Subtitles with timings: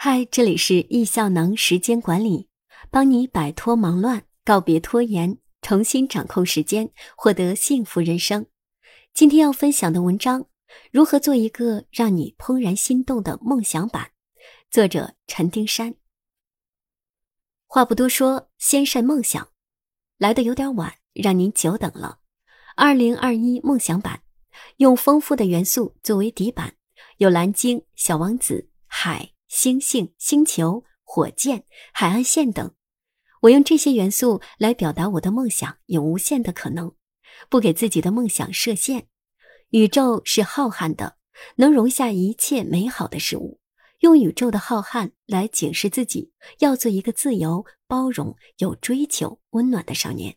[0.00, 2.48] 嗨，这里是易效能时间管理，
[2.88, 8.46] 帮你摆脱忙乱，告别拖延，重新掌控时间，获得幸福人生。
[9.12, 10.46] 今天要分享的文章：
[10.92, 14.12] 如何做一个让你怦然心动的梦想版？
[14.70, 15.96] 作者陈丁山。
[17.66, 19.48] 话不多说，先晒梦想，
[20.16, 22.20] 来的有点晚，让您久等了。
[22.76, 24.22] 二零二一梦想版，
[24.76, 26.76] 用丰富的元素作为底板，
[27.16, 29.32] 有蓝鲸、小王子、海。
[29.48, 32.74] 星星、星球、火箭、海岸线等，
[33.42, 36.94] 我用这些元素来表达我的梦想有无限的可能，
[37.48, 39.08] 不给自己的梦想设限。
[39.70, 41.16] 宇宙是浩瀚的，
[41.56, 43.60] 能容下一切美好的事物。
[44.00, 50.36] 用宇宙的浩瀚来警示自己，要做一个自由、包容、有追求、温暖的少年。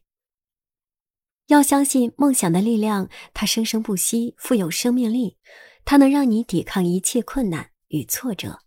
[1.48, 5.38] 要相信梦想的力量，它生生不息，富有生命力，
[5.86, 8.62] 它能让你抵抗一切困难与挫折。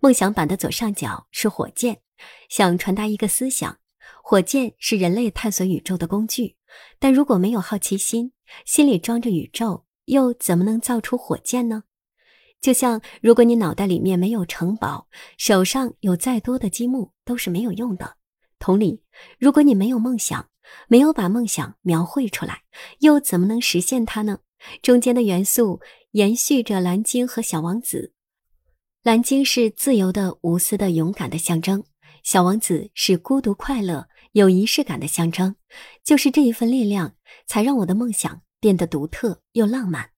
[0.00, 2.00] 梦想版的左上角是火箭，
[2.48, 3.78] 想传达一个思想：
[4.22, 6.56] 火箭是人类探索宇宙的工具。
[6.98, 8.32] 但如果没有好奇心，
[8.64, 11.84] 心里装着宇宙，又怎么能造出火箭呢？
[12.60, 18.16] 就像如果你脑袋里面没有城堡，手上有再多的积木都是没有用的。
[18.58, 19.02] 同理，
[19.38, 20.48] 如果你没有梦想，
[20.88, 22.62] 没有把梦想描绘出来，
[23.00, 24.40] 又怎么能实现它呢？
[24.82, 25.80] 中间的元素
[26.12, 28.14] 延续着蓝鲸和小王子。
[29.06, 31.84] 蓝鲸是自由的、无私的、勇敢的象征，
[32.24, 35.54] 小王子是孤独、快乐、有仪式感的象征。
[36.02, 37.14] 就是这一份力量，
[37.46, 40.10] 才让我的梦想变得独特又浪漫。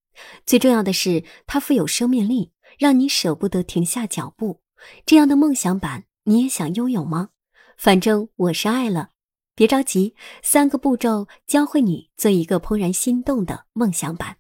[0.47, 4.63] 最重要的是，它富有生命力，让你舍不得停下脚步。
[5.05, 7.29] 这样的梦想版，你也想拥有吗？
[7.77, 9.11] 反正我是爱了。
[9.55, 14.39] 别着急，三个步骤教会你做一个怦然心动的梦想版：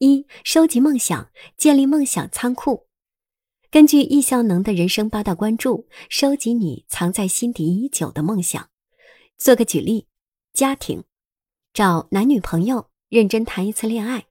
[0.00, 2.88] 一、收集梦想，建立梦想仓库。
[3.74, 8.70] 根据易效能的人生八大关注，收集你藏在心底已久的梦想。
[9.36, 10.06] 做个举例：
[10.52, 11.02] 家庭，
[11.72, 14.26] 找男女朋友，认真谈一次恋爱；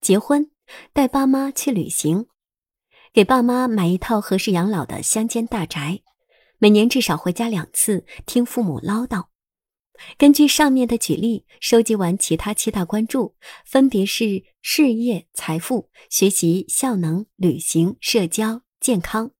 [0.00, 0.50] 结婚，
[0.94, 2.24] 带爸妈去旅行；
[3.12, 6.00] 给爸妈买一套合适养老的乡间大宅；
[6.56, 9.26] 每年至少回家两次，听父母唠叨。
[10.16, 13.34] 根据上面的举例，收集完其他七大关注，
[13.66, 18.62] 分别是事业、财富、学习、效能、旅行、社交。
[18.80, 19.30] 健康，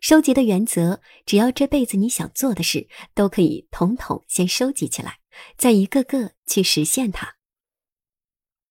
[0.00, 5.20] 收集的原则，只要这辈子你想做的事，都可以统统先收集起来，
[5.56, 7.36] 再一个个去实现它。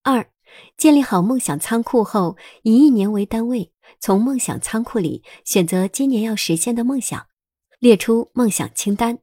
[0.02, 0.30] 二，
[0.76, 7.26] 建立好梦想仓库后，以一年为单位，从梦想仓库里选择今年要实现的梦想，
[7.78, 9.20] 列出梦想清单。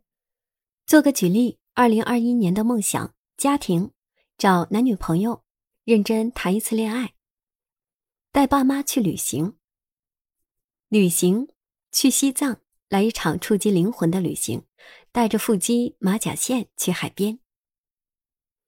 [0.88, 3.92] 做个举例：二零二一年的梦想，家庭，
[4.40, 5.44] 找男女朋友，
[5.84, 7.14] 认真谈一次恋爱，
[8.32, 9.59] 带爸妈去旅行。
[10.90, 11.48] 旅行，
[11.92, 14.64] 去西藏来一场触及灵魂的旅行，
[15.12, 17.38] 带着腹肌、马甲线去海边。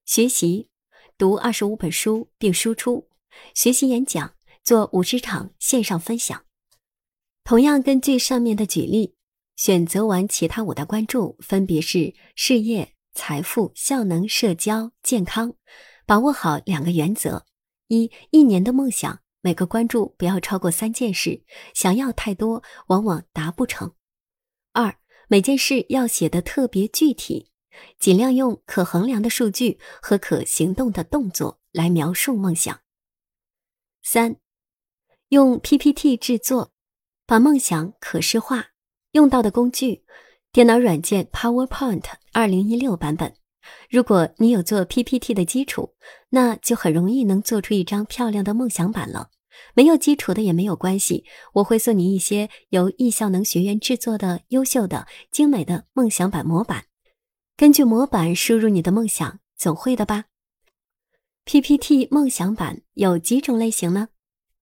[0.06, 0.70] 学习，
[1.18, 3.10] 读二十五本书并输出，
[3.56, 6.46] 学习演讲，做五十场线上分享。
[7.44, 9.16] 同样根据上面的举例，
[9.56, 15.56] 选择完其他五大关注，分别是事业、财富、效能、社交、健康。
[16.06, 17.48] 把握好两个原则：
[17.88, 19.24] 一，一年的梦想。
[19.42, 21.44] 每个关注不要超过三件事，
[21.74, 23.94] 想要太多，往往达不成。
[24.72, 24.96] 二，
[25.28, 27.52] 每件事要写的特别具体，
[27.98, 32.82] 尽量用可衡量的数据和可行动的动作来描述梦想。
[34.04, 34.36] 三，
[35.30, 36.72] 用 PPT 制作，
[37.26, 38.68] 把梦想可视化，
[39.12, 40.06] 用到的工具，
[40.52, 43.36] 电脑软件 PowerPoint 二零一六版本。
[43.90, 45.96] 如果你有做 PPT 的基础，
[46.30, 49.30] 那就很容易能做出一张漂亮的梦想版了。
[49.74, 56.86] 没有基础的也没有关系，我会送你一些由易效能学院制作的优秀的、精美的梦想版模板。
[57.58, 60.26] 根据模板输入你的梦想，总会的吧
[61.46, 64.10] ？PPT 梦想版有几种类型呢？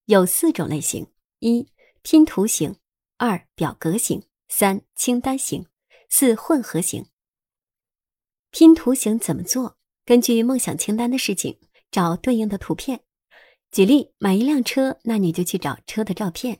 [0.06, 1.08] 有四种类型：
[1.40, 1.70] 一、
[2.02, 2.74] 拼图型；
[3.18, 5.64] 二、表格型；三、清单型；
[6.10, 7.06] 四、混合型。
[8.52, 9.78] 拼图形怎么做？
[10.06, 11.60] 根据梦想清单的事情，
[11.92, 13.02] 找对应的图片。
[13.72, 16.56] 举例，买一辆车，那你就去找车的照片；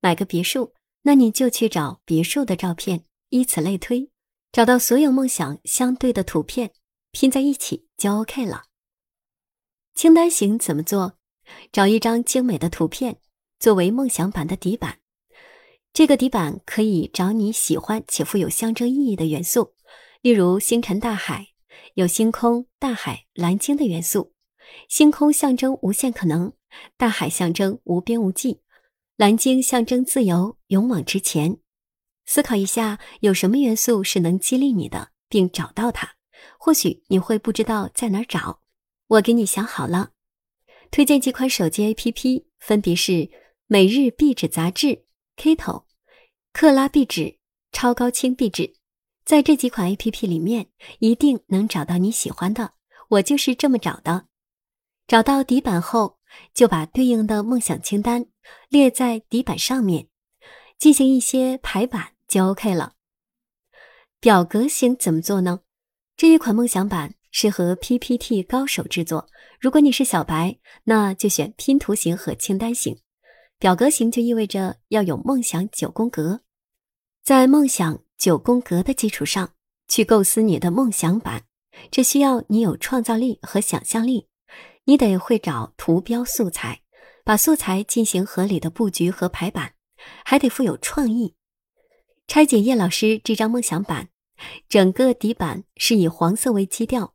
[0.00, 3.04] 买个别墅，那你就去找别墅的照片。
[3.28, 4.10] 以此类推，
[4.52, 6.70] 找到所有梦想相对的图片，
[7.10, 8.64] 拼在一起就 OK 了。
[9.94, 11.18] 清单型怎么做？
[11.70, 13.18] 找一张精美的图片
[13.58, 15.00] 作为梦想版的底板。
[15.92, 19.74] 这个底板可以找你喜欢且富有象征意义的元素。
[20.24, 21.48] 例如星辰大海，
[21.96, 24.32] 有星空、大海、蓝鲸的元素。
[24.88, 26.54] 星空象征无限可能，
[26.96, 28.62] 大海象征无边无际，
[29.18, 31.58] 蓝鲸象征自由、勇往直前。
[32.24, 36.14] 思考一下有什么元素是能激励你的，并找到它。
[36.58, 38.62] 或许你会不知道在哪儿找。
[39.08, 40.12] 我给你想好了，
[40.90, 43.12] 推荐几款手机 APP，分别是
[43.66, 44.86] 《每日壁纸杂志》、
[45.36, 45.84] Kito、
[46.54, 47.36] 克拉壁纸、
[47.72, 48.76] 超高清壁纸。
[49.24, 50.66] 在这几款 APP 里面，
[50.98, 52.74] 一定能找到你喜欢的。
[53.08, 54.26] 我就是这么找的。
[55.06, 56.18] 找到底板后，
[56.52, 58.26] 就把对应的梦想清单
[58.68, 60.08] 列在底板上面，
[60.78, 62.94] 进行一些排版就 OK 了。
[64.20, 65.60] 表格型怎么做呢？
[66.16, 69.28] 这一款梦想版适合 PPT 高手制作。
[69.58, 72.98] 如果你是小白，那就选拼图型和清单型。
[73.58, 76.42] 表格型就意味着要有梦想九宫格，
[77.22, 79.52] 在梦想九宫格的基础上
[79.88, 81.44] 去构思你的梦想版。
[81.90, 84.28] 这需要你有创造力和想象力，
[84.84, 86.82] 你得会找图标素材，
[87.24, 89.74] 把素材进行合理的布局和排版，
[90.24, 91.34] 还得富有创意。
[92.28, 94.08] 拆解叶老师这张梦想版，
[94.68, 97.14] 整个底板是以黄色为基调，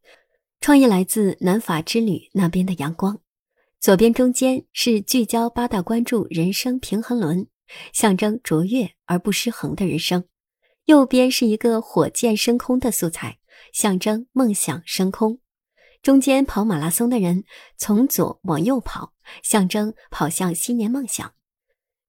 [0.59, 3.21] 创意来自南法之旅那边的阳光。
[3.79, 7.47] 左边中间是聚焦八大关注人生平衡轮，
[7.93, 10.25] 象征卓越而不失衡的人生。
[10.89, 13.37] 右边是一个火箭升空的素材。
[13.71, 15.37] 象征梦想升空，
[16.01, 17.43] 中间跑马拉松的人
[17.77, 19.13] 从左往右跑，
[19.43, 21.31] 象征跑向新年梦想。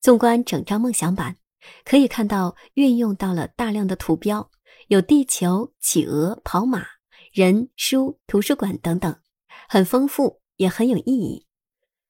[0.01, 1.37] 纵观整张梦想板，
[1.85, 4.51] 可以看到运用到了大量的图标，
[4.87, 6.87] 有地球、企鹅、跑马、
[7.35, 9.21] 人、书、图书馆等等，
[9.69, 11.47] 很丰富，也很有意义。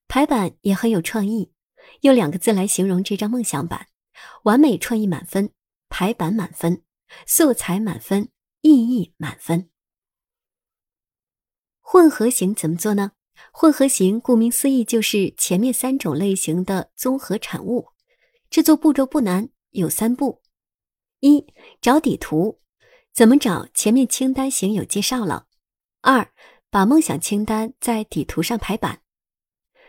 [0.06, 1.52] 排版也很有创意，
[2.02, 3.88] 用两个字来形容这张梦想板：
[4.44, 5.50] 完美创意满分，
[5.90, 6.82] 排版满分，
[7.26, 8.30] 素材满分。
[8.62, 9.70] 意义满分。
[11.80, 13.12] 混合型怎么做呢？
[13.52, 17.88] 混合型顾名思义就是前面三种类型的综合产物。
[18.50, 20.42] 制作步骤不难，有三步：
[21.20, 21.46] 一、
[21.80, 22.60] 找底图，
[23.14, 23.66] 怎么找？
[23.72, 25.46] 前面清单型有介绍了。
[26.02, 26.30] 二、
[26.68, 29.00] 把梦想清单在底图上排版。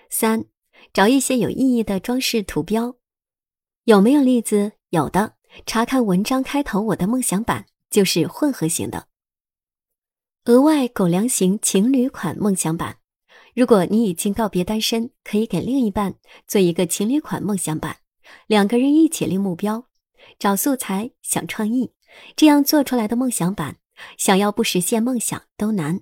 [0.09, 0.45] 三、
[0.93, 2.95] 找一些有意义的装饰图标。
[3.83, 4.71] 有没有例子？
[4.91, 7.65] 有的，查看文章开头，我的梦想版。
[7.91, 9.09] 就是混合型的，
[10.45, 12.99] 额外狗粮型情侣款梦想版。
[13.53, 16.15] 如果你已经告别单身，可以给另一半
[16.47, 17.97] 做一个情侣款梦想版，
[18.47, 19.89] 两个人一起立目标，
[20.39, 21.91] 找素材，想创意，
[22.37, 23.79] 这样做出来的梦想版，
[24.17, 25.99] 想要不实现梦想都难，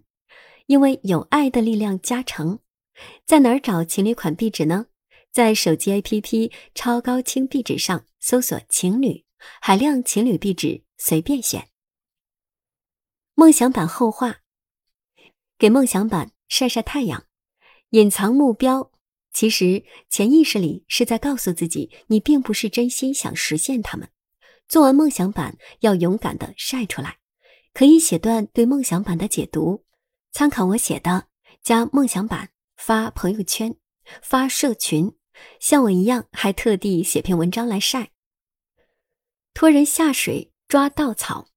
[0.68, 2.60] 因为有爱的力量加成。
[3.26, 4.86] 在哪儿找情侣款壁纸呢？
[5.32, 9.26] 在手机 APP 超高清壁纸上搜索“情侣
[9.62, 11.70] 海量情侣壁纸”，随便选。
[13.36, 14.42] 梦想版后话，
[15.58, 17.26] 给梦想版晒晒太阳，
[17.92, 18.92] 隐藏目标。
[19.32, 24.10] 其实潜意识里是在告诉自己，你并不是真心想实现他们。
[24.68, 27.20] 做完梦想版，要勇敢的晒出来。
[27.74, 29.86] 可以写段对梦想版的解读，
[30.32, 31.28] 参考我写的，
[31.62, 33.78] 加梦想版发朋友圈，
[34.22, 35.16] 发社群。
[35.60, 38.12] 像我一样，还特地写篇文章来晒。
[39.60, 41.50] 拖人下水，抓稻草。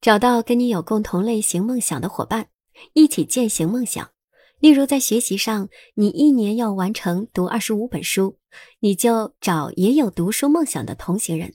[0.00, 2.48] 找到跟你有共同类型梦想的伙伴，
[2.94, 4.10] 一起践行梦想。
[4.58, 8.38] 例如，在学习上，你一年要完成读二十五本书，
[8.80, 11.54] 你就找也有读书梦想的同行人，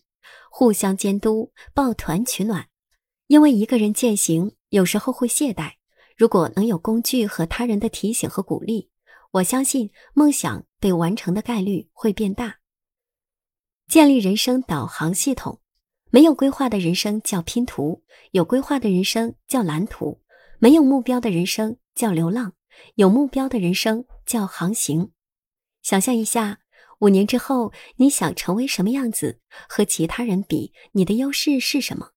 [0.50, 2.69] 互相监督，抱团取暖。
[3.28, 5.74] 因为一个人践行，有时候会懈怠。
[6.16, 8.90] 如果能有工具和他人的提醒和鼓励，
[9.31, 12.59] 我相信梦想被完成的概率会变大。
[13.88, 15.60] 建立人生导航系统。
[16.10, 20.22] 没有规划的人生叫拼图，有规划的人生叫蓝图；
[20.58, 22.54] 没有目标的人生叫流浪，
[22.96, 25.12] 有目标的人生叫航行。
[25.82, 26.60] 想象一下，
[27.00, 29.40] 五年之后你想成为什么样子？
[29.68, 32.12] 和其他人比，你的优势是什么？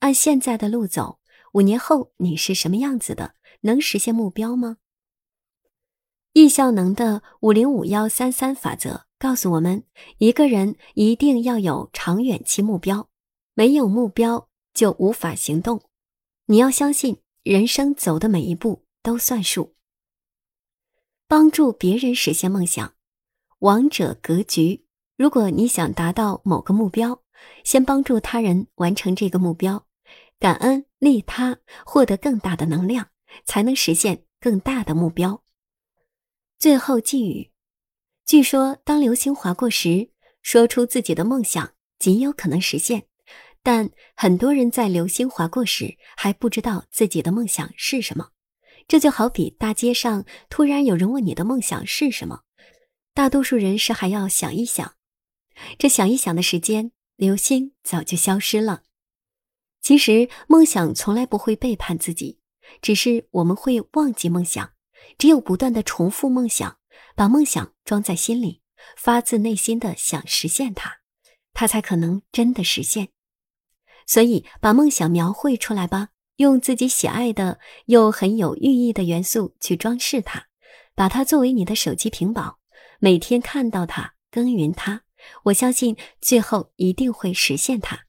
[0.00, 1.20] 按现在的路走，
[1.52, 3.34] 五年后你是什么样子的？
[3.60, 4.78] 能实现目标吗？
[6.32, 9.84] 易效能的五零五幺三三法则告诉我们，
[10.18, 13.08] 一个人一定要有长远期目标。
[13.54, 15.80] 没有目标就无法行动，
[16.44, 19.76] 你要相信人生走的每一步都算数。
[21.26, 22.92] 帮助别人实现梦想，
[23.60, 24.84] 王者格局。
[25.16, 27.22] 如果你想达到某个目标，
[27.64, 29.86] 先帮助他人完成这个目标，
[30.38, 33.08] 感恩利他，获得更大的能量，
[33.46, 35.42] 才能实现更大的目标。
[36.58, 37.50] 最后寄语：
[38.26, 40.08] 据说当流星划过时，
[40.40, 43.06] 说出自己的梦想极有可能实现。
[43.62, 48.30] 但很多人在流星划过时还不知道自己的梦想是什么，
[48.88, 52.40] 这就好比大街上突然有人问你的梦想是什么，
[53.12, 54.94] 大多数人是还要想一想，
[55.78, 58.82] 这想一想的时间流星早就消失了。
[59.82, 62.40] 其实，梦想从来不会背叛自己，
[62.80, 64.70] 只是我们会忘记梦想。
[65.18, 66.78] 只有不断的重复梦想，
[67.14, 68.62] 把梦想装在心里，
[68.96, 70.98] 发自内心的想实现它，
[71.52, 73.08] 它才可能真的实现。
[74.06, 80.46] 所以，把梦想描绘出来吧，用自己喜爱的又很有寓意的元素去装饰它，
[80.94, 82.58] 把它作为你的手机屏保，
[82.98, 85.02] 每天看到它，耕耘它。
[85.44, 88.03] 我相信最后一定会实现它。